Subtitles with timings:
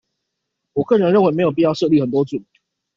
[0.73, 2.43] 我個人認為沒有必要設立很多組